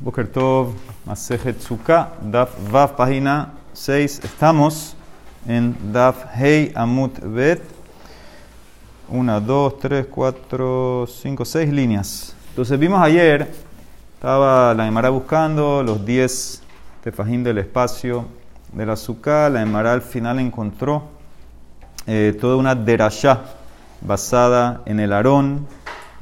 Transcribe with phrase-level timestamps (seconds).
[0.00, 0.74] Boker Tov,
[2.22, 4.20] Daf Vav, página 6.
[4.22, 4.94] Estamos
[5.44, 7.60] en Daf Hei Amut Bet.
[9.08, 12.36] Una, dos, tres, cuatro, cinco, seis líneas.
[12.50, 13.50] Entonces vimos ayer,
[14.14, 16.62] estaba la Emara buscando los 10
[17.02, 18.26] tefajín del espacio
[18.72, 19.50] de la Sukkah.
[19.50, 21.08] La Emara al final encontró
[22.06, 23.46] eh, toda una derashá
[24.00, 25.66] basada en el Aarón,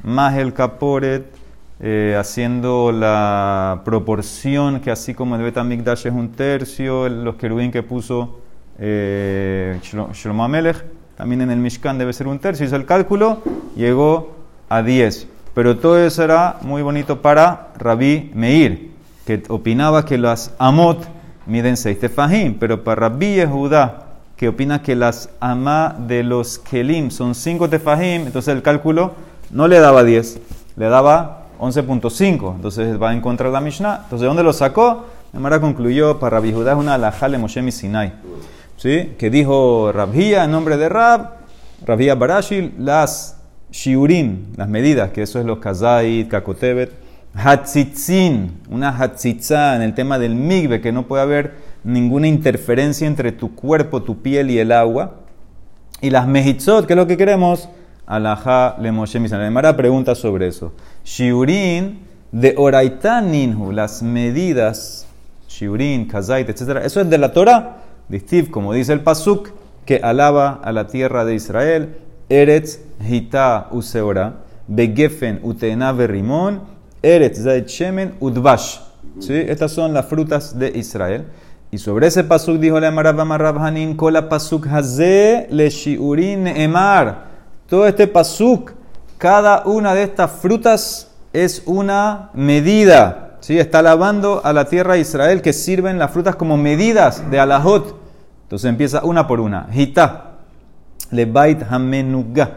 [0.01, 1.37] más el Caporet,
[1.79, 7.83] eh, haciendo la proporción que así como el Betamikdash es un tercio, los querubín que
[7.83, 8.39] puso
[8.79, 10.83] eh, Shlomo Amelech,
[11.15, 13.41] también en el Mishkan debe ser un tercio, hizo el cálculo,
[13.75, 14.35] llegó
[14.69, 15.27] a 10.
[15.53, 18.91] Pero todo eso era muy bonito para Rabbi Meir,
[19.25, 21.07] que opinaba que las Amot
[21.47, 24.03] miden 6 tefajim, pero para Rabbi Yehuda,
[24.35, 29.13] que opina que las Amá de los Kelim son 5 tefajim, entonces el cálculo
[29.49, 30.39] no le daba 10,
[30.75, 32.55] le daba 11.5.
[32.55, 34.01] Entonces va a encontrar la Mishnah.
[34.03, 35.05] Entonces, ¿dónde lo sacó?
[35.33, 38.13] Mara concluyó, para Rabbi Judá es una alajale Moshe Sinai.
[38.77, 39.15] ¿Sí?
[39.17, 41.31] Que dijo Rabhia en nombre de Rab,
[41.85, 43.37] Rabhia Barashil, las
[43.71, 46.91] shiurim, las medidas, que eso es los kazait, kakotebet,
[47.33, 53.31] hatzitzin, una hatzitza en el tema del migbe, que no puede haber ninguna interferencia entre
[53.31, 55.15] tu cuerpo, tu piel y el agua.
[56.01, 57.69] Y las mehitzot, que es lo que queremos,
[58.07, 59.51] Alajá le Moshe Misan.
[59.51, 60.71] Mara pregunta sobre eso.
[61.07, 61.99] Shiurin
[62.33, 65.07] de Oraitan Ninhu, las medidas,
[65.47, 66.81] Shiurin, Kazait, etc.
[66.83, 67.77] Eso es de la Torah,
[68.09, 69.51] de como dice el Pasuk,
[69.85, 71.97] que alaba a la tierra de Israel.
[72.27, 74.33] Eretz Hita Useora,
[74.67, 76.63] Begefen Utena Rimon,
[77.01, 78.79] Eretz Zait Shemen Udvash.
[79.19, 79.33] ¿Sí?
[79.33, 81.23] Estas son las frutas de Israel.
[81.71, 87.27] Y sobre ese pasuk dijo la Marabama Rabhanin, Kola pasuk haze le shiurin emar.
[87.69, 88.73] Todo este pasuk,
[89.17, 93.37] cada una de estas frutas es una medida.
[93.39, 93.59] ¿sí?
[93.59, 97.95] Está alabando a la tierra de Israel que sirven las frutas como medidas de alajot.
[98.43, 99.67] Entonces empieza una por una.
[99.73, 100.31] Hita,
[101.11, 102.51] lebait hamenuga.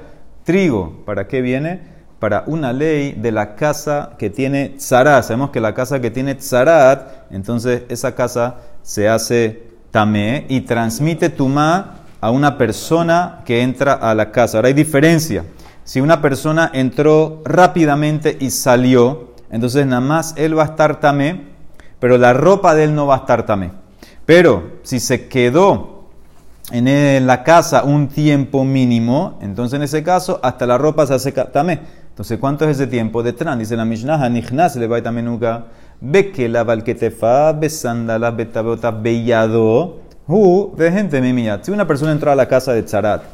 [0.45, 1.81] Trigo, ¿para qué viene?
[2.19, 5.25] Para una ley de la casa que tiene tzarat.
[5.25, 11.31] Sabemos que la casa que tiene tzarat, entonces esa casa se hace tamé y transmite
[11.31, 14.59] tumá a una persona que entra a la casa.
[14.59, 15.45] Ahora hay diferencia.
[15.91, 21.49] Si una persona entró rápidamente y salió, entonces nada más él va a estar tamé,
[21.99, 23.73] pero la ropa de él no va a estar tamé.
[24.25, 26.05] Pero si se quedó
[26.71, 31.33] en la casa un tiempo mínimo, entonces en ese caso hasta la ropa se hace
[31.33, 31.81] tamé.
[32.11, 33.25] Entonces, ¿cuánto es ese tiempo?
[33.25, 35.65] De tran, dice la Mishnah, Nichnas le va a nunca.
[36.01, 40.03] Ve que la valquetefa, besandala, betabeota, bellado
[40.77, 43.25] de gente Si una persona entró a la casa de Tzarat,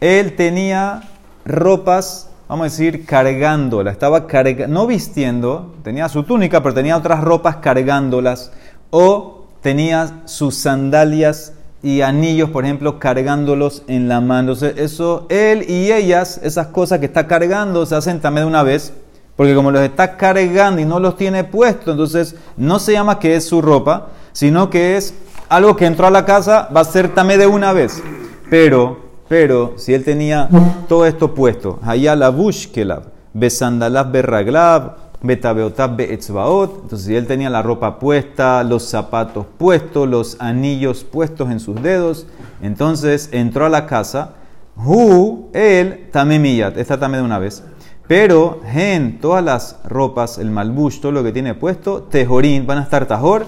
[0.00, 1.00] él tenía
[1.44, 7.20] ropas, vamos a decir, cargándolas, estaba cargando, no vistiendo, tenía su túnica, pero tenía otras
[7.22, 8.52] ropas cargándolas,
[8.90, 14.52] o tenía sus sandalias y anillos, por ejemplo, cargándolos en la mano.
[14.52, 18.62] Entonces, eso, él y ellas, esas cosas que está cargando, se hacen también de una
[18.62, 18.92] vez,
[19.36, 23.36] porque como los está cargando y no los tiene puestos, entonces no se llama que
[23.36, 25.14] es su ropa, sino que es
[25.48, 28.02] algo que entró a la casa va a ser tamé de una vez.
[28.48, 30.48] Pero, pero, si él tenía
[30.88, 37.62] todo esto puesto, allá la bushkelab, besandalab berraglab, betabeotab beetzbaot, entonces si él tenía la
[37.62, 42.26] ropa puesta, los zapatos puestos, los anillos puestos en sus dedos,
[42.60, 44.34] entonces entró a la casa,
[44.76, 47.62] hu, él, tamemiyat, esta tamé de una vez.
[48.06, 52.82] Pero, gen, todas las ropas, el malbush, todo lo que tiene puesto, tejorín, van a
[52.82, 53.46] estar tajor,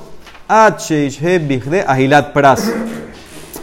[1.87, 2.73] ahilat pras,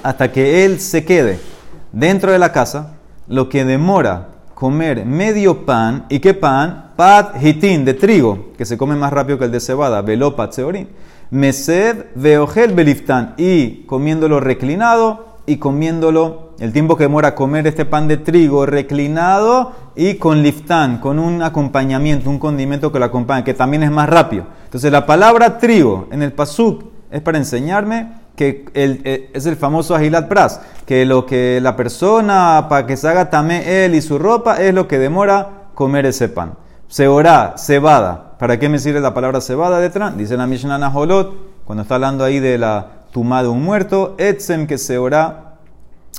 [0.03, 1.52] hasta que él se quede
[1.93, 2.95] dentro de la casa,
[3.27, 6.91] lo que demora comer medio pan, ¿y qué pan?
[6.95, 10.89] Pat hitin, de trigo, que se come más rápido que el de cebada, velopat seorin.
[11.31, 18.07] Mesed veogel beliftan, y comiéndolo reclinado y comiéndolo el tiempo que demora comer este pan
[18.07, 23.53] de trigo reclinado y con liftán, con un acompañamiento, un condimento que lo acompaña, que
[23.53, 24.45] también es más rápido.
[24.65, 29.95] Entonces la palabra trigo en el pasuk es para enseñarme que eh, es el famoso
[29.95, 34.17] agilat pras, que lo que la persona para que se haga tamé él y su
[34.17, 36.55] ropa es lo que demora comer ese pan.
[36.87, 38.37] Seorá, cebada.
[38.37, 40.17] ¿Para qué me sirve la palabra cebada detrás?
[40.17, 41.33] Dice la Mishnah Naholot,
[41.65, 45.55] cuando está hablando ahí de la tumá de un muerto, etzem que seorá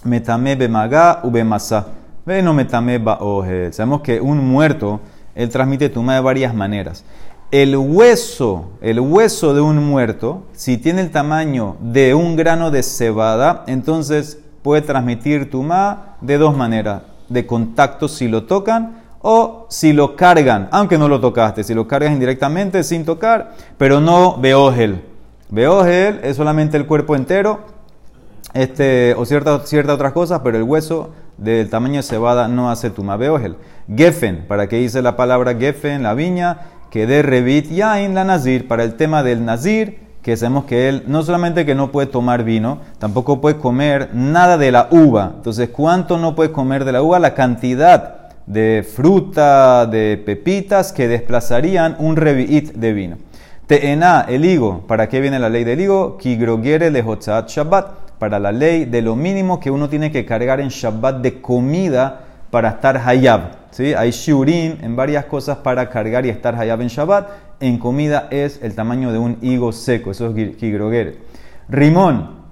[0.05, 1.87] metame bemaga u bemasa.
[2.25, 3.03] Ve no metame
[3.73, 5.01] Sabemos que un muerto,
[5.35, 7.05] él transmite tumá de varias maneras
[7.55, 12.83] el hueso, el hueso de un muerto, si tiene el tamaño de un grano de
[12.83, 19.93] cebada, entonces puede transmitir tumá de dos maneras, de contacto si lo tocan o si
[19.93, 25.05] lo cargan, aunque no lo tocaste, si lo cargas indirectamente sin tocar, pero no beogel.
[25.49, 27.61] Beogel es solamente el cuerpo entero,
[28.53, 32.91] este, o ciertas cierta otras cosas, pero el hueso del tamaño de cebada no hace
[32.91, 33.17] tuma.
[33.17, 33.57] Beogel.
[33.95, 36.59] Geffen, para que dice la palabra geffen, la viña,
[36.95, 41.03] que de revit en la nazir, para el tema del nazir, que sabemos que él
[41.09, 45.33] no solamente que no puede tomar vino, tampoco puede comer nada de la uva.
[45.35, 47.19] Entonces, ¿cuánto no puede comer de la uva?
[47.19, 53.17] La cantidad de fruta, de pepitas que desplazarían un revit de vino.
[53.67, 54.87] Teena, el higo.
[54.87, 56.17] ¿Para qué viene la ley del higo?
[56.17, 57.89] Kigrogiere lehotzat Shabbat.
[58.21, 62.21] Para la ley de lo mínimo que uno tiene que cargar en Shabbat de comida
[62.53, 63.64] para estar hayab.
[63.75, 63.93] ¿Sí?
[63.93, 67.29] Hay shiurim en varias cosas para cargar y estar hayab en Shabbat.
[67.61, 70.13] En comida es el tamaño de un higo seco.
[70.13, 71.19] Eso es kigrogiere.
[71.69, 72.45] Rimón.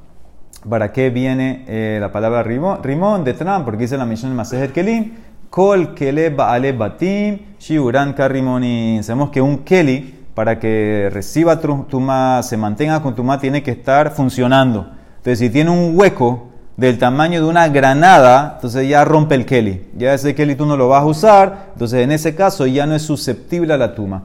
[0.68, 2.82] ¿Para qué viene eh, la palabra rimón?
[2.82, 5.12] Rimón de Tram, porque dice la misión de Masejet Kelim
[5.50, 9.02] Kol kele baale batim, shiuran karimoni.
[9.02, 14.12] Sabemos que un keli, para que reciba tuma, se mantenga con tuma, tiene que estar
[14.12, 14.86] funcionando.
[15.18, 19.88] Entonces, si tiene un hueco del tamaño de una granada, entonces ya rompe el keli.
[19.96, 22.94] Ya ese keli tú no lo vas a usar, entonces en ese caso ya no
[22.94, 24.22] es susceptible a la tuma.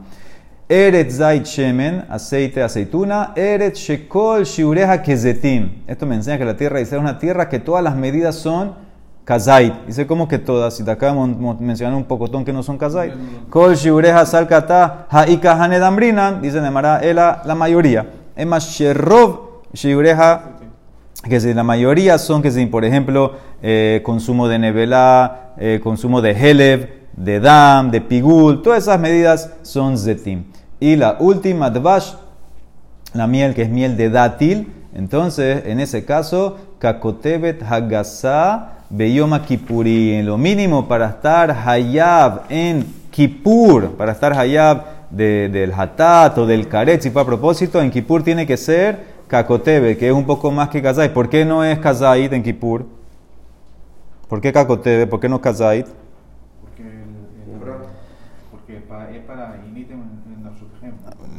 [0.68, 3.32] Eret zait shemen, aceite, aceituna.
[3.34, 5.84] Eret shekol shiureja kezetim.
[5.86, 8.74] Esto me enseña que la tierra es una tierra que todas las medidas son
[9.24, 9.74] Kazait.
[9.86, 13.14] Dice como que todas, y te acabo de mencionar un pocotón que no son Kazait.
[13.48, 18.06] Kol shiureja salkata haika hanedambrinan, dice Nemara, la mayoría.
[18.46, 20.57] Más, sherrov shiureja,
[21.22, 23.32] que si la mayoría son que si, por ejemplo,
[23.62, 29.52] eh, consumo de nevela, eh, consumo de helev, de dam, de pigul, todas esas medidas
[29.62, 30.44] son zetim.
[30.78, 32.12] Y la última, dvash,
[33.14, 40.24] la miel que es miel de dátil, entonces en ese caso, kakotebet hagasa Beyoma en
[40.24, 47.02] Lo mínimo para estar Hayab en Kippur, para estar Hayab del Hatat o del Karet,
[47.02, 50.70] si fue a propósito, en Kippur tiene que ser Kakotebe, que es un poco más
[50.70, 51.12] que Kazait.
[51.12, 52.86] ¿Por qué no es Kazait en Kippur?
[54.28, 55.06] ¿Por qué Kakotebe?
[55.06, 55.86] ¿Por qué no Kazait?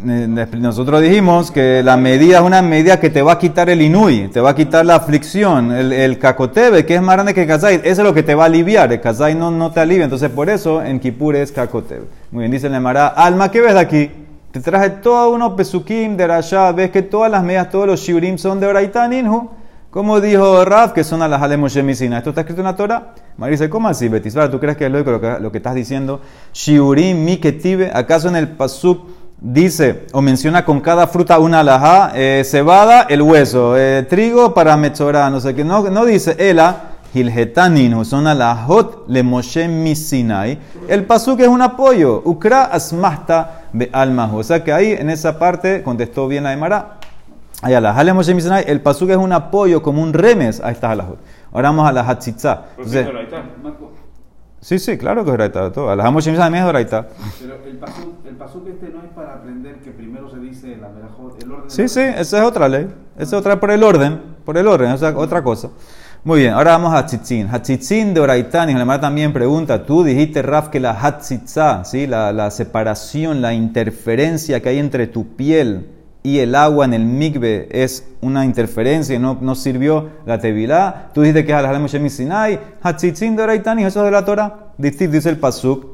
[0.04, 4.30] nosotros dijimos que la medida es una medida que te va a quitar el inui,
[4.30, 7.86] te va a quitar la aflicción, el, el cacotebe, que es más grande que kazait,
[7.86, 10.30] eso es lo que te va a aliviar, el kazait no, no te alivia, entonces
[10.30, 12.06] por eso en Kipur es cacotebe.
[12.32, 14.12] Muy bien, dice el Nemara, alma, ¿qué ves de aquí?
[14.52, 18.40] Te traje todos unos pesukim de Rasha, ves que todas las medidas, todos los shiurim
[18.40, 19.12] son de Oraitán.
[19.92, 22.18] Como dijo Raf, que son a las Alemoshemicina.
[22.18, 23.14] ¿Esto está escrito en la Torah?
[23.38, 24.36] María dice, ¿cómo así, Betis?
[24.50, 26.22] ¿Tú crees que es lógico lo que, lo que estás diciendo?
[26.52, 27.40] Shiurim mi
[27.94, 29.08] ¿acaso en el pasuk
[29.40, 34.76] dice o menciona con cada fruta una alajá, eh, cebada, el hueso, eh, trigo para
[34.78, 40.58] mechorá, no sé qué, no, no dice ela, hilgetanin, son alajot le Moshe misinai.
[40.88, 44.38] El pasuk es un apoyo, ukra asmasta be almahu.
[44.38, 46.98] O sea que ahí en esa parte contestó bien la Emara.
[47.62, 50.92] Hay alajá le Moshe misinai, el pasuk es un apoyo como un remes a estas
[50.92, 51.20] alajot.
[51.52, 52.66] Ahora vamos a la hatzitza.
[54.62, 55.72] Sí, sí, claro que es Horaita.
[55.72, 55.90] Todo.
[55.90, 57.08] Alajamos Shemisa es Horaita.
[57.40, 60.90] Pero el pasuk, el pasuk este no es para aprender que primero se dice la
[60.90, 61.70] el orden.
[61.70, 62.88] Sí, sí, esa es otra ley.
[63.16, 64.22] Esa es otra por el orden.
[64.44, 65.70] Por el orden, esa es otra cosa.
[66.22, 67.48] Muy bien, ahora vamos a Hatzitzin.
[67.48, 72.08] Hatzitzin de Oraitán, y la también pregunta, tú dijiste, Raf, que la Hatzitza, ¿sí?
[72.08, 75.88] la, la separación, la interferencia que hay entre tu piel
[76.22, 81.10] y el agua en el migbe es una interferencia y no, no sirvió la tevilá.
[81.14, 84.74] Tú dices que es al Sinai, Hatzitzin de Raitani, eso es de la Torah.
[84.78, 85.86] Dice el Pasuk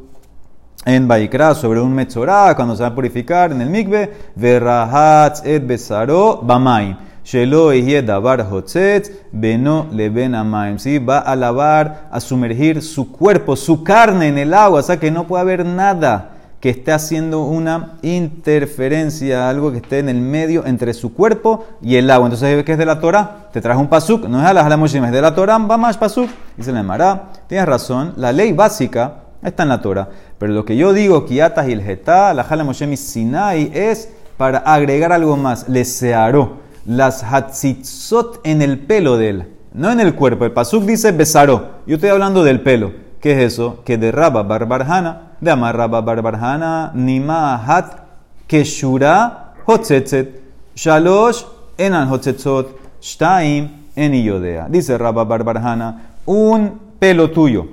[0.86, 5.66] en Baikra sobre un Metzorah cuando se va a purificar en el migbe, Verrahatz et
[5.66, 7.05] besaro bamay.
[7.26, 7.72] Shelo
[8.04, 10.78] davar hotzetz beno leben amaim.
[10.78, 11.00] ¿Sí?
[11.00, 15.10] Va a lavar, a sumergir su cuerpo, su carne en el agua, o sea que
[15.10, 20.66] no puede haber nada que esté haciendo una interferencia, algo que esté en el medio
[20.66, 22.28] entre su cuerpo y el agua.
[22.28, 23.50] Entonces, ¿qué es de la Torah?
[23.54, 26.30] Te traje un pasuk, no es a la es de la Torah, va más pasuk.
[26.58, 30.76] Dice la Emara, tienes razón, la ley básica está en la Torah, pero lo que
[30.76, 36.65] yo digo, kiatas y el la Moshe Sinai, es para agregar algo más, le searó,
[36.86, 40.46] las hatzitzot en el pelo de él, no en el cuerpo.
[40.46, 42.94] El pasuk dice besaró, yo estoy hablando del pelo.
[43.20, 43.82] ¿Qué es eso?
[43.84, 48.00] Que derraba barbarjana de amarraba barbarjana, nima hat,
[48.48, 50.42] keshura, hotzetzet,
[50.76, 51.44] shalosh,
[51.78, 54.68] enan hotzetzot, shtaim, en yodea.
[54.70, 57.68] Dice Rabba Barbarjana, un pelo tuyo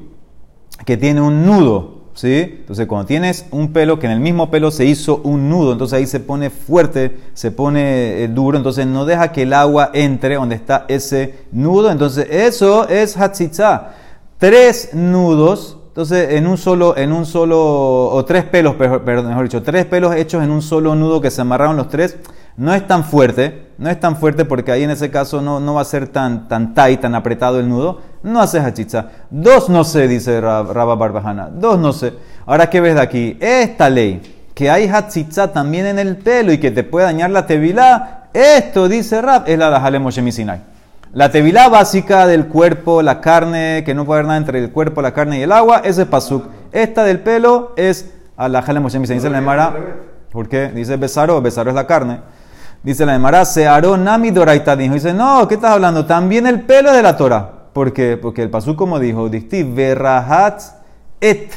[0.85, 2.59] que tiene un nudo, ¿sí?
[2.61, 5.99] Entonces, cuando tienes un pelo que en el mismo pelo se hizo un nudo, entonces
[5.99, 10.37] ahí se pone fuerte, se pone eh, duro, entonces no deja que el agua entre
[10.37, 13.95] donde está ese nudo, entonces eso es hatzitza.
[14.39, 19.63] Tres nudos Entonces, en un solo, en un solo, o tres pelos, perdón, mejor dicho,
[19.63, 22.17] tres pelos hechos en un solo nudo que se amarraron los tres,
[22.57, 25.75] no es tan fuerte, no es tan fuerte porque ahí en ese caso no, no
[25.75, 29.07] va a ser tan, tan tight, tan apretado el nudo, no hace hachitza.
[29.31, 32.15] Dos no sé, dice Rabba Barbajana, dos no sé.
[32.47, 33.37] Ahora, ¿qué ves de aquí?
[33.41, 37.47] Esta ley, que hay hachitza también en el pelo y que te puede dañar la
[37.47, 40.61] tevilá, esto, dice Rab, es la de Jalem Sinai.
[41.13, 45.03] La tevilá básica del cuerpo, la carne, que no puede haber nada entre el cuerpo,
[45.03, 46.47] la carne y el agua, ese es pasuk.
[46.73, 49.75] Esta del pelo es a la Moshe Dice la Emara,
[50.31, 50.69] ¿por qué?
[50.69, 52.21] Dice besaro, besaro es la carne.
[52.83, 54.75] Dice la Emara, searo nami doraita.
[54.75, 56.07] Dice, no, ¿qué estás hablando?
[56.07, 57.51] También el pelo de la Torah.
[57.73, 58.17] ¿Por qué?
[58.17, 60.61] Porque el pasuk, como dijo, dicti verrahat
[61.21, 61.51] et,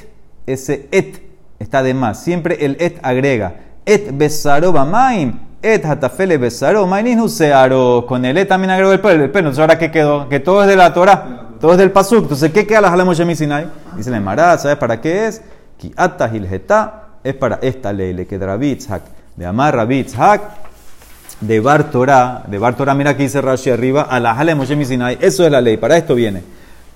[0.45, 1.21] ese et
[1.59, 2.23] está de más.
[2.23, 3.55] Siempre el et agrega.
[3.85, 8.05] Et besaro bamaim et hatafele besaro, maininu searo.
[8.07, 9.23] Con el et también agregó el pelo.
[9.23, 9.49] El pelo.
[9.49, 10.29] Entonces, ¿ahora qué quedó?
[10.29, 11.49] Que todo es de la Torah.
[11.59, 12.23] Todo es del pasuk.
[12.23, 13.67] Entonces, ¿qué queda la jalemos Sinai?
[13.97, 15.41] Dice la Emara, ¿sabes para qué es?
[15.77, 15.93] Ki
[16.33, 18.13] hilgeta es para esta ley.
[18.13, 19.01] Le quedará bitzhak.
[19.35, 20.41] De amar bitzhak.
[21.41, 22.43] De Bar Torah.
[22.47, 24.03] De Bar Torah, mira que dice Rashi arriba.
[24.03, 25.17] A la jalemos Sinai.
[25.21, 25.77] Eso es la ley.
[25.77, 26.43] Para esto viene.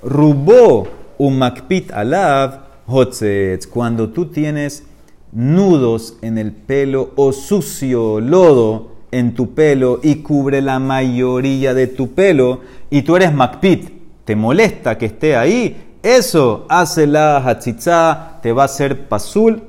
[0.03, 3.67] Rubó un makpit alav hotzetz.
[3.67, 4.84] Cuando tú tienes
[5.31, 11.88] nudos en el pelo o sucio lodo en tu pelo y cubre la mayoría de
[11.88, 13.89] tu pelo y tú eres makpit,
[14.25, 19.63] te molesta que esté ahí, eso hace la hatzitza, te va a hacer pasul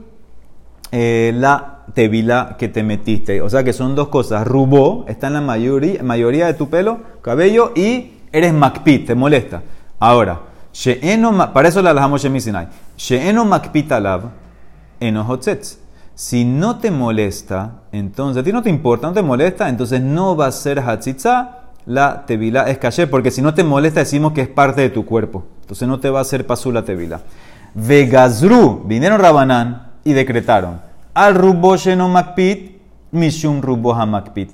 [0.93, 3.41] eh, la tevila que te metiste.
[3.43, 4.47] O sea que son dos cosas.
[4.47, 9.63] Rubó está en la mayoría, mayoría de tu pelo, cabello, y eres makpit, te molesta.
[9.99, 10.41] Ahora,
[11.53, 12.69] para eso la dejamos Shemisinai.
[12.97, 14.31] She'eno makpit alav
[15.01, 15.79] enojotzetz.
[16.15, 20.37] Si no te molesta, entonces a ti no te importa, no te molesta, entonces no
[20.37, 24.43] va a ser hatzitza la tevila es caché, porque si no te molesta decimos que
[24.43, 25.45] es parte de tu cuerpo.
[25.63, 27.21] Entonces no te va a hacer pasu la tevila.
[27.75, 30.81] Vegazru, vinieron Rabanán y decretaron.
[31.15, 32.81] Al rubo no makpit,
[33.13, 34.51] mishum rubo hamakpit.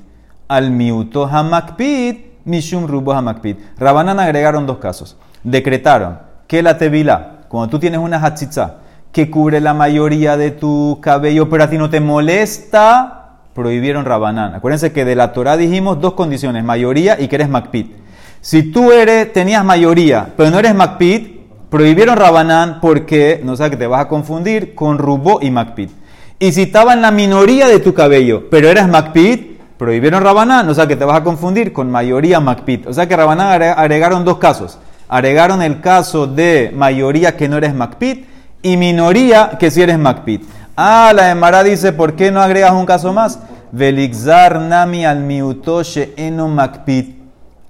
[0.49, 3.59] Al miuto hamakpit, mishum rubo hamakpit.
[3.79, 5.17] Rabanán agregaron dos casos.
[5.43, 8.77] Decretaron que la tevila, cuando tú tienes una hatzitza,
[9.13, 14.55] que cubre la mayoría de tu cabello, pero a ti no te molesta, prohibieron Rabanán.
[14.55, 17.97] Acuérdense que de la Torah dijimos dos condiciones, mayoría y que eres Macpit.
[18.43, 21.36] Si tú eres, tenías mayoría, pero no eres Macpit,
[21.77, 25.91] prohibieron Rabanán porque, no sé, que te vas a confundir con Rubó y Macpit.
[26.39, 30.75] Y si estaba en la minoría de tu cabello, pero eres Macpit, prohibieron Rabanán, o
[30.75, 32.87] sea que te vas a confundir con mayoría Macpit.
[32.87, 34.79] O sea que Rabanán agregaron dos casos.
[35.07, 38.27] Agregaron el caso de mayoría que no eres Macpit
[38.63, 40.45] y minoría que si eres Macpit.
[40.77, 43.39] Ah, la Emara dice, ¿por qué no agregas un caso más?
[43.71, 47.19] Velixar nami al miutoshe eno Macpit.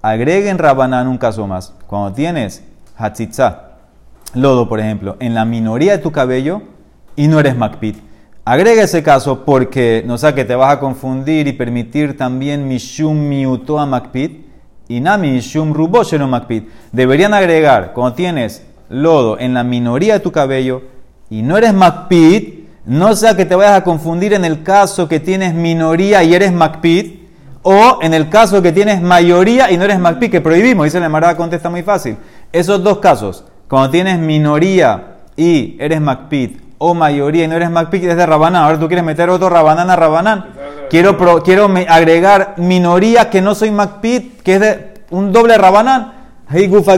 [0.01, 1.73] Agreguen Rabanán un caso más.
[1.89, 2.63] Cuando tienes
[2.97, 3.66] Hatzitza,
[4.37, 6.63] lodo, por ejemplo, en la minoría de tu cabello
[7.17, 7.97] y no eres Macpit.
[8.45, 13.29] Agrega ese caso porque no sé que te vas a confundir y permitir también Mishum
[13.29, 14.47] miuto a Macpit
[14.89, 16.69] y Nami Mishum ruboshe no Macpit.
[16.93, 20.83] Deberían agregar, cuando tienes lodo en la minoría de tu cabello
[21.29, 25.19] y no eres Macpit, no sea que te vayas a confundir en el caso que
[25.19, 27.27] tienes minoría y eres Macpit,
[27.63, 30.85] o en el caso que tienes mayoría y no eres Macpit, que prohibimos.
[30.85, 32.17] Dice la Marada contesta muy fácil.
[32.53, 38.05] Esos dos casos, cuando tienes minoría y eres Macpit, o mayoría y no eres Macpit,
[38.05, 38.65] es de Rabanán.
[38.65, 40.47] Ahora tú quieres meter otro Rabanán a Rabanán.
[40.91, 46.13] Quiero, quiero agregar minoría que no soy Macpit, que es de un doble Rabanán.
[46.49, 46.93] Hey gufa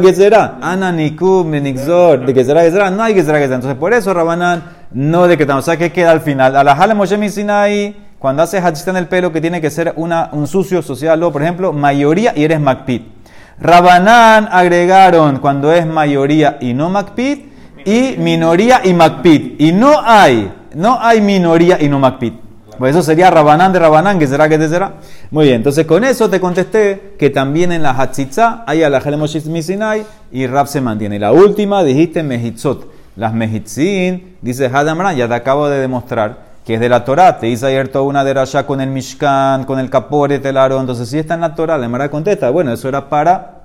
[0.60, 3.54] ana nikum nixor, de gezerá gezerá, no hay gezerá gezerá.
[3.54, 5.64] Entonces por eso Rabanán no decretamos.
[5.64, 6.54] O sea que queda al final.
[6.54, 9.94] A la jale Moshe Sinai, cuando haces hachista en el pelo, que tiene que ser
[9.96, 13.17] una, un sucio social, o por ejemplo, mayoría y eres Macpit.
[13.60, 17.46] Rabanán agregaron cuando es mayoría y no Macpit,
[17.84, 19.60] y minoría y Macpit.
[19.60, 22.34] Y no hay, no hay minoría y no Macpit.
[22.78, 24.94] Pues eso sería Rabanán de Rabanán, que será que te será.
[25.32, 29.00] Muy bien, entonces con eso te contesté que también en la Hatzitza hay a la
[29.00, 31.18] Misinai y Rab se mantiene.
[31.18, 32.98] la última dijiste Mehitzot.
[33.16, 37.38] Las Mehitzin, dice Hadamran, ya te acabo de demostrar que es de la Torah.
[37.38, 41.18] Te hice ayer toda una derasha con el Mishkan, con el Kapore, el Entonces, si
[41.18, 43.62] está en la Torah, la Mara contesta, bueno, eso era para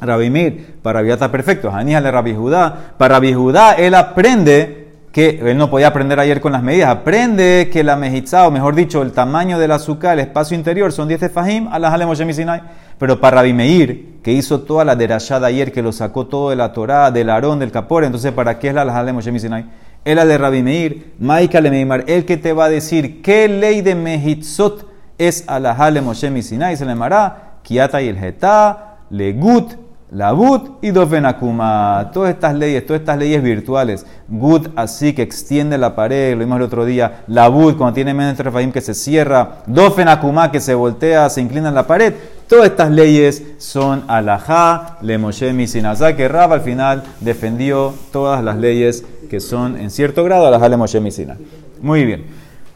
[0.00, 1.72] Rabimir, para Rabbi está perfecto.
[1.76, 2.92] Le Rabbi Judá.
[2.96, 6.90] Para Rabbi Judá, él aprende que él no podía aprender ayer con las medidas.
[6.90, 11.08] Aprende que la mejizá, o mejor dicho, el tamaño del azúcar, el espacio interior, son
[11.08, 12.62] 10 tefajim, a las Sinai.
[12.96, 16.56] Pero para Rabbi Meir, que hizo toda la derashada ayer, que lo sacó todo de
[16.56, 19.64] la Torá, del Arón, del Capor, entonces, ¿para qué es la Alejale Sinai?
[20.06, 23.80] Era de Rabbi Meir, Maika le Meimar, el que te va a decir qué ley
[23.80, 24.86] de Mehitzot
[25.18, 29.72] es Alajale Moshe Sinai, se le llamará Kiata y el Getá, Legut,
[30.12, 32.10] la But y Dofenakuma.
[32.12, 34.06] Todas estas leyes, todas estas leyes virtuales.
[34.28, 37.24] Gut así que extiende la pared, lo vimos el otro día.
[37.26, 39.62] La But cuando tiene menos Refahim que se cierra.
[39.66, 42.14] Dofenakuma que se voltea, se inclina en la pared.
[42.48, 48.56] Todas estas leyes son alajá, le Moshe Misinazá, que Rab al final defendió todas las
[48.56, 51.36] leyes que son en cierto grado alajá le Moshe Misina.
[51.80, 52.24] Muy bien.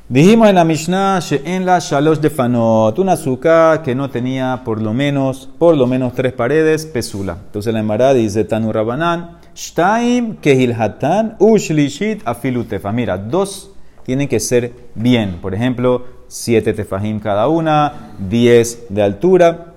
[0.09, 4.83] Dijimos en la Mishnah, en la Shalosh de Fanot, una azúcar que no tenía por
[4.83, 7.37] lo menos, por lo menos tres paredes, pesula.
[7.47, 12.91] Entonces la Emara dice, Tanu Rabanan, Shtaim Kehilhatan, Ushlishit Afilu Tefa.
[12.91, 13.71] Mira, dos
[14.05, 15.39] tienen que ser bien.
[15.41, 19.75] Por ejemplo, siete tefajim cada una, diez de altura.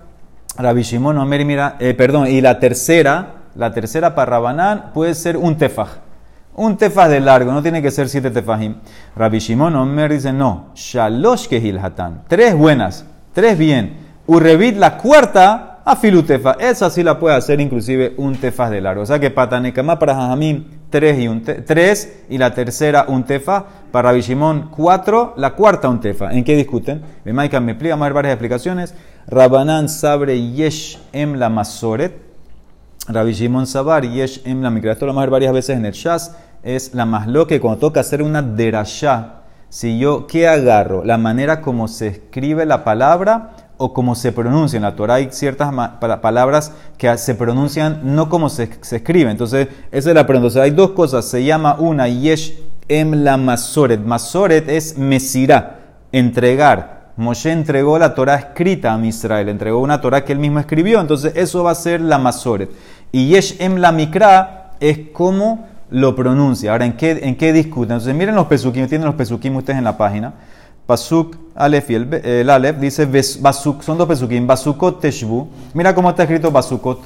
[0.58, 5.58] Rabbi Shimon mira, eh, perdón, y la tercera, la tercera para Rabanán puede ser un
[5.58, 6.00] tefaj.
[6.56, 8.76] Un tefaj de largo, no tiene que ser siete tefajim.
[9.16, 12.24] Rabbi Shimon Omer dice, no, shalosh kehil hatan.
[12.28, 13.98] Tres buenas, tres bien.
[14.28, 16.56] Urrevit, la cuarta, afilu tefa.
[16.60, 19.02] Esa sí la puede hacer inclusive un tefaj de largo.
[19.02, 21.28] O sea que patanekama para Jajamim, tres y,
[21.66, 23.66] tres, y la tercera un tefa.
[23.92, 26.32] Para Rabbi Shimon, cuatro, la cuarta un tefa.
[26.32, 27.02] ¿En qué discuten?
[27.26, 27.60] me explica,
[27.96, 28.94] vamos a ver varias explicaciones.
[29.28, 32.33] Rabanan sabre yesh em la masoret.
[33.08, 34.94] Rabbi Shimon Sabar, Yesh Em la Mikra.
[34.94, 36.36] Esto lo vamos a ver varias veces en el Shas.
[36.64, 39.42] Es la más lo que cuando toca hacer una derashá.
[39.68, 41.04] Si yo, ¿qué agarro?
[41.04, 44.78] La manera como se escribe la palabra o como se pronuncia.
[44.78, 45.74] En la Torah hay ciertas
[46.22, 49.32] palabras que se pronuncian no como se, escribe.
[49.32, 50.62] Entonces, esa es la pregunta.
[50.62, 51.26] hay dos cosas.
[51.26, 52.58] Se llama una Yesh
[52.88, 54.00] Em la Masoret.
[54.00, 55.80] Masoret es Mesirá,
[56.12, 57.03] entregar.
[57.16, 61.34] Moshe entregó la Torah escrita a Israel, entregó una Torah que él mismo escribió, entonces
[61.36, 62.70] eso va a ser la Masoret.
[63.12, 66.72] Y Yesh Em la Mikra es como lo pronuncia.
[66.72, 67.94] Ahora, ¿en qué, en qué discuten?
[67.94, 70.34] Entonces, miren los pesukim, tienen los pesukim ustedes en la página.
[70.88, 73.06] Pasuk Alef y el, Alef dice
[73.40, 74.46] Basuk, son dos pesukim.
[74.48, 75.48] Basukot Teshvu.
[75.74, 77.04] Mira cómo está escrito Basukot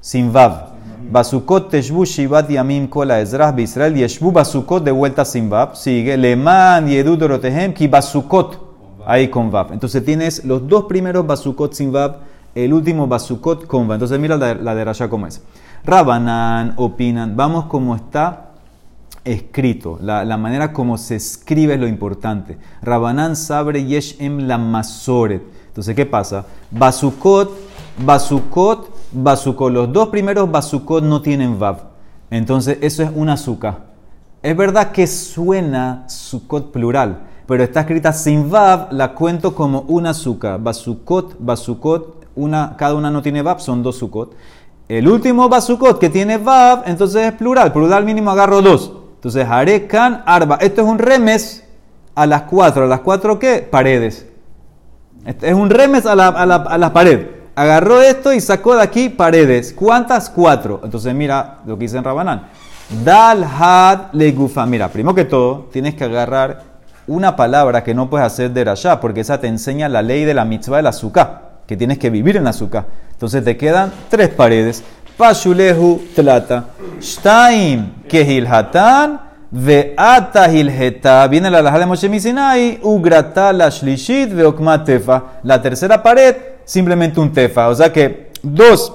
[0.00, 0.70] sin Vav.
[1.10, 3.94] Basukot Teshvu Shivat Yamim Kola Ezrah Israel.
[3.96, 5.74] Yeshvu Basukot de vuelta sin Vav.
[5.74, 8.69] Sigue Leman Yedu Dorotehem Ki Basukot.
[9.06, 9.72] Ahí con Vav.
[9.72, 12.18] Entonces tienes los dos primeros Basukot sin Vav
[12.54, 13.94] el último Basukot Konva.
[13.94, 15.42] Entonces mira la, de Rasha como es.
[15.84, 18.50] Rabanan opinan, vamos como está
[19.24, 22.58] escrito, la, manera como se escribe es lo importante.
[22.82, 25.42] Rabanan sabre yesh em la masoret.
[25.68, 26.44] Entonces, ¿qué pasa?
[26.70, 27.50] Basukot,
[27.98, 29.72] Basukot, Basukot.
[29.72, 31.90] Los dos primeros Basukot no tienen Vav.
[32.30, 33.90] Entonces, eso es una azúcar.
[34.42, 40.10] Es verdad que suena Sukot plural, pero está escrita sin Vav, la cuento como una
[40.10, 40.60] azúcar.
[40.60, 44.36] Basukot, Basukot, una, cada una no tiene Vav, son dos Sukot.
[44.88, 47.72] El último Basukot que tiene Vav, entonces es plural.
[47.72, 48.92] Plural mínimo agarro dos.
[49.16, 50.58] Entonces, Harekan Arba.
[50.60, 51.64] Esto es un remes
[52.14, 52.84] a las cuatro.
[52.84, 53.66] ¿A las cuatro qué?
[53.68, 54.28] Paredes.
[55.26, 57.26] Este es un remes a la, a pared.
[57.56, 59.72] Agarró esto y sacó de aquí paredes.
[59.72, 60.30] ¿Cuántas?
[60.30, 60.82] Cuatro.
[60.84, 62.46] Entonces, mira lo que dice en Rabanán.
[63.04, 64.64] Dal had legufa.
[64.66, 66.69] Mira, primero que todo, tienes que agarrar
[67.06, 70.34] una palabra que no puedes hacer de Rasha, porque esa te enseña la ley de
[70.34, 72.86] la mitzvah del azúcar que tienes que vivir en azúcar.
[73.12, 74.82] Entonces te quedan tres paredes.
[75.16, 76.64] Pashulehu tlata.
[77.00, 79.20] Shtaim kehilhatan
[79.52, 81.28] ve'ata hilheta.
[81.28, 82.80] Viene la laja de Moshe Misinai.
[82.82, 85.24] Ugrata la shlishit veokma tefa.
[85.44, 86.34] La tercera pared,
[86.64, 87.68] simplemente un tefa.
[87.68, 88.92] O sea que dos,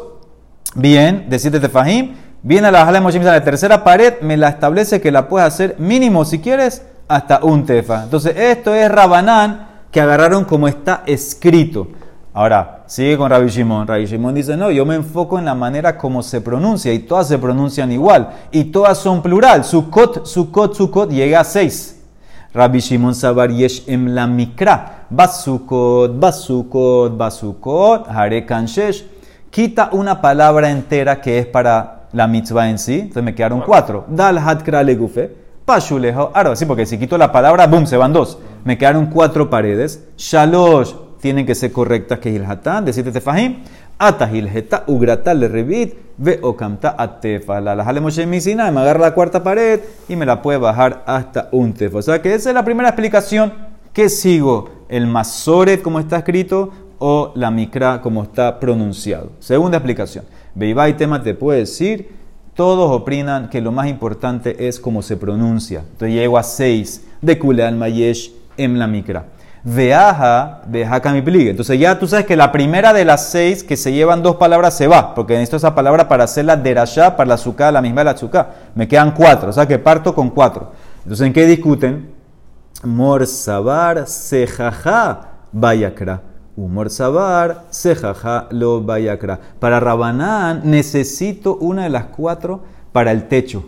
[0.73, 2.15] bien, de siete tefahim.
[2.43, 3.39] Viene la laja de Moshe Misinai.
[3.39, 7.65] La tercera pared me la establece que la puedes hacer mínimo, si quieres, hasta un
[7.65, 8.03] tefa.
[8.03, 11.87] Entonces esto es Rabanán que agarraron como está escrito.
[12.33, 13.87] Ahora, sigue con Rabbi Shimon.
[13.87, 17.29] Rabbi Shimon dice, no, yo me enfoco en la manera como se pronuncia y todas
[17.29, 19.63] se pronuncian igual y todas son plural.
[19.63, 22.01] Sukot, sukot, sukot llega a seis.
[22.53, 25.05] Rabbi Shimon Sabar Yesh em la mikra.
[25.09, 29.05] Basukot, basukot, basukot, hare kanshesh.
[29.49, 32.95] Quita una palabra entera que es para la mitzvah en sí.
[32.95, 34.03] Entonces me quedaron cuatro.
[34.09, 35.44] Dal hat legufe.
[35.65, 36.31] Pashulejo.
[36.33, 38.37] Ahora sí, porque si quito la palabra, boom, se van dos.
[38.63, 40.07] Me quedaron cuatro paredes.
[40.15, 43.63] Shalosh tienen que ser correctas que hilhatán, de siete tefajim,
[43.97, 47.59] ata hilheta, ugrata le revit, ve okamta atefa.
[47.61, 51.49] La jale Moshe Misina, me agarra la cuarta pared y me la puede bajar hasta
[51.51, 51.97] un tefa.
[51.97, 53.53] O sea que esa es la primera explicación.
[53.91, 54.69] ¿Qué sigo?
[54.87, 59.31] ¿El masoret como está escrito o la mikra como está pronunciado?
[59.39, 60.25] Segunda explicación.
[60.53, 62.09] Beibai tema te puede decir,
[62.55, 65.79] todos opinan que lo más importante es cómo se pronuncia.
[65.79, 69.25] Entonces llego a seis de Kule al Mayesh en la mikra.
[69.63, 70.61] Veaja,
[71.01, 71.49] kamiplig.
[71.49, 74.77] Entonces ya tú sabes que la primera de las seis que se llevan dos palabras
[74.77, 78.01] se va, porque necesito esa palabra para hacer la derashá, para la azúcar, la misma
[78.01, 78.53] de la azúcar.
[78.75, 80.71] Me quedan cuatro, o sea que parto con cuatro.
[80.99, 82.13] Entonces, ¿en qué discuten?
[82.83, 86.21] Mor sabar sejaja vayakra.
[86.57, 89.39] Humor sabar, sejaja lo bayakra.
[89.59, 92.63] Para Rabanán necesito una de las cuatro
[92.93, 93.65] para el techo.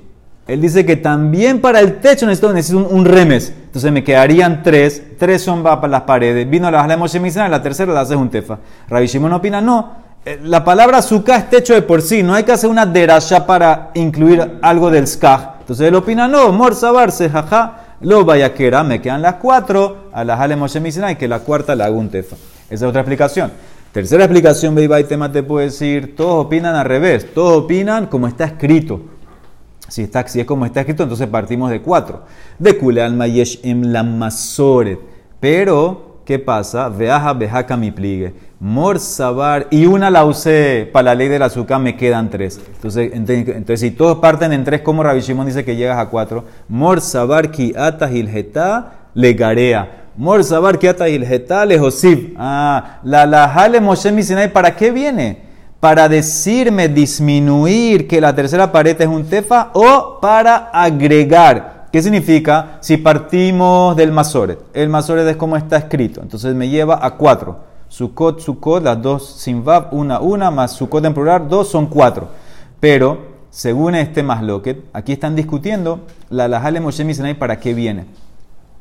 [0.47, 3.53] Él dice que también para el techo necesito, necesito un, un remes.
[3.65, 5.03] Entonces me quedarían tres.
[5.19, 6.49] Tres son para las paredes.
[6.49, 8.59] Vino la Moshe la tercera la hace un tefa.
[8.87, 9.91] Rabbi Shimon opina, no.
[10.23, 12.23] eh, La palabra suka es techo de por sí.
[12.23, 15.57] No hay que hacer una derasha para incluir algo del skaj.
[15.59, 16.53] Entonces él opina, no.
[16.53, 18.85] Mor sabar, jaja, lo bayakera.
[18.85, 20.07] Me quedan las cuatro.
[20.13, 22.37] A la Moshe y que la cuarta la hago un tefa.
[22.69, 23.51] Esa es otra explicación.
[23.91, 28.45] Tercera explicación, Beibai Tema te puede decir, todos opinan al revés, todos opinan como está
[28.45, 29.01] escrito.
[29.87, 32.23] Si, está, si es como está escrito, entonces partimos de cuatro.
[32.59, 33.81] De Kule al Mayesh em.
[35.39, 36.89] Pero, ¿qué pasa?
[36.89, 38.33] Veaja mi pligue.
[38.59, 39.67] Mor sabar.
[39.69, 42.59] Y una la usé para la ley del azúcar, me quedan tres.
[42.83, 46.43] Entonces, si todos parten en tres, como Rabbi Shimon dice que llegas a cuatro.
[46.67, 50.06] Mor sabar ki ata hilgeta le garea.
[50.17, 52.33] Mor sabar ki ata hilgeta le josib.
[52.37, 55.47] Ah, la la jale Moshe Misinai, ¿para qué viene?
[55.79, 61.87] para decirme disminuir que la tercera pared es un tefa o para agregar.
[61.91, 62.79] ¿Qué significa?
[62.81, 67.59] Si partimos del masoret, el masoret es como está escrito, entonces me lleva a cuatro.
[67.89, 72.27] Sukkot, Sukkot, las dos sin vav, una, una, más Sukkot en plural, dos son cuatro.
[72.81, 78.05] Pero, según este masloquet, aquí están discutiendo la lajale Moshe Misenai para qué viene.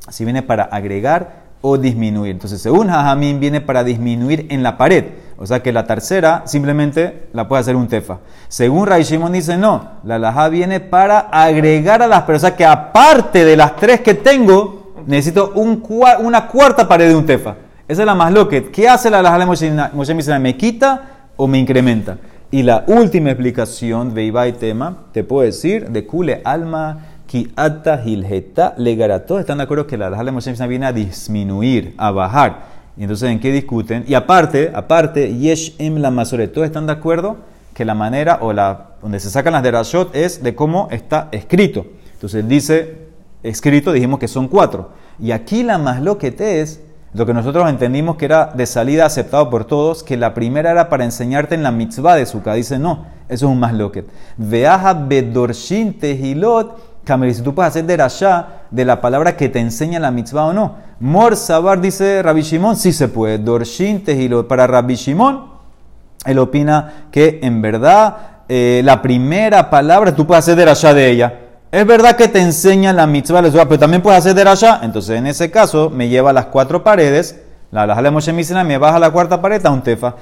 [0.08, 2.32] Si viene para agregar o disminuir.
[2.32, 5.04] Entonces, según Jajamín, viene para disminuir en la pared.
[5.38, 8.18] O sea que la tercera simplemente la puede hacer un tefa.
[8.48, 12.42] Según Ray Shimon dice, no, la laja viene para agregar a las personas.
[12.42, 17.26] O sea que aparte de las tres que tengo, necesito una cuarta pared de un
[17.26, 17.56] tefa.
[17.86, 18.56] Esa es la más loca.
[18.72, 20.38] ¿Qué hace la laja de Moshe?
[20.40, 21.02] ¿Me quita
[21.36, 22.16] o me incrementa?
[22.50, 28.02] Y la última explicación de Ibai Tema, te puedo decir, de Kule Alma, Ki Ata
[28.04, 29.26] Hilgeta Legara.
[29.26, 32.76] Todos están de acuerdo que la laja de Moshe viene a disminuir, a bajar.
[32.96, 34.04] Y entonces, ¿en qué discuten?
[34.06, 37.36] Y aparte, aparte, Yesh Em la Masoret, todos están de acuerdo
[37.74, 41.28] que la manera o la donde se sacan las de Rashot es de cómo está
[41.30, 41.86] escrito.
[42.14, 43.06] Entonces dice,
[43.42, 44.90] escrito, dijimos que son cuatro.
[45.20, 46.80] Y aquí la más lo que te es,
[47.12, 50.88] lo que nosotros entendimos que era de salida aceptado por todos, que la primera era
[50.88, 52.54] para enseñarte en la mitzvah de Sukkah.
[52.54, 54.06] Dice, no, eso es un más loquet.
[54.36, 60.00] Veaja bedorshin tehilot Camel, si tú puedes hacer derashá de la palabra que te enseña
[60.00, 60.74] la mitzvah o no.
[60.98, 63.38] Mor sabar, dice Rabbi Shimon, sí se puede.
[63.38, 64.48] Dorshin tehilot.
[64.48, 65.46] Para Rabbi Shimon,
[66.24, 68.16] él opina que en verdad
[68.48, 71.40] eh, la primera palabra tú puedes hacer derashá de ella.
[71.70, 74.80] Es verdad que te enseña la mitzvah, pero también puedes hacer derashá.
[74.82, 77.40] Entonces, en ese caso, me lleva a las cuatro paredes.
[77.72, 80.14] La la de Moshe Mishnah me baja la cuarta pared a un tefa.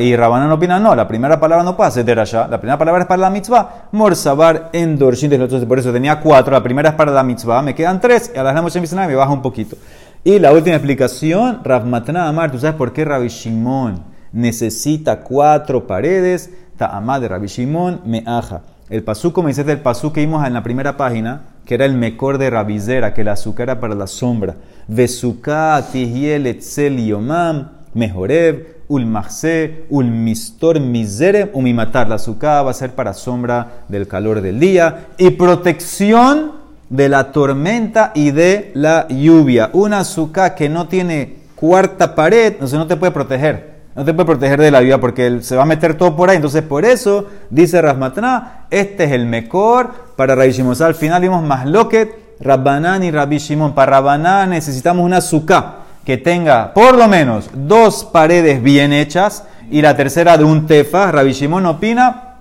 [0.00, 2.46] Y Rabanan opina, no, la primera palabra no puede hacer derashá.
[2.46, 3.88] La primera palabra es para la mitzvah.
[3.92, 5.30] Morsabar en Dorshin.
[5.66, 6.52] Por eso tenía cuatro.
[6.52, 7.62] La primera es para la mitzvah.
[7.62, 8.30] Me quedan tres.
[8.34, 9.76] Y la de Moshe Mishnah me baja un poquito.
[10.22, 12.50] Y la última explicación, Rav Amar.
[12.50, 16.50] ¿Tú sabes por qué Rabbi Shimon necesita cuatro paredes?
[16.76, 18.60] Ta'amad de Rabbi Shimon me aja.
[18.90, 21.94] El pasú, como dice el pasú que vimos en la primera página, que era el
[21.94, 24.56] mejor de Rabizera, que el azúcar era para la sombra.
[24.88, 32.08] Vesuká, tihiel, etzel, yomam, mejoreb, ulmachse, ulmistor, miserem, umimatar.
[32.08, 36.54] La azúcar va a ser para sombra del calor del día y protección
[36.88, 39.70] de la tormenta y de la lluvia.
[39.72, 43.69] Una azúcar que no tiene cuarta pared, entonces no te puede proteger.
[44.00, 46.30] No te puede proteger de la lluvia porque él se va a meter todo por
[46.30, 46.36] ahí.
[46.36, 50.72] Entonces, por eso, dice Rasmatna, este es el mejor para Rabbi Shimon.
[50.72, 52.10] O sea, al final vimos más loquet,
[52.40, 53.74] Rabbanán y Rabbi Shimon.
[53.74, 59.82] Para Rabbanán necesitamos una azúcar que tenga por lo menos dos paredes bien hechas y
[59.82, 61.12] la tercera de un tefa.
[61.12, 62.38] Rabbi Shimon opina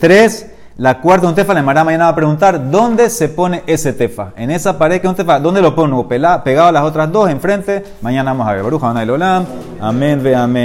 [0.00, 0.46] Tres,
[0.78, 4.32] la cuarta, un tefa, la Mara mañana va a preguntar dónde se pone ese tefa.
[4.36, 6.06] En esa pared que es un tefa, ¿dónde lo pongo?
[6.06, 7.82] Pegado a las otras dos, enfrente.
[8.02, 8.62] Mañana vamos a ver.
[8.62, 8.90] Baruja.
[9.80, 10.54] Amén, ve amén.